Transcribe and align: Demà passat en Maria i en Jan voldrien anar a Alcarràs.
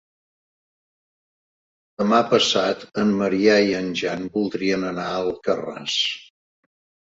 Demà 2.03 2.21
passat 2.33 2.87
en 3.03 3.13
Maria 3.21 3.61
i 3.69 3.77
en 3.83 3.93
Jan 4.03 4.27
voldrien 4.41 4.91
anar 4.91 5.07
a 5.15 5.23
Alcarràs. 5.23 6.03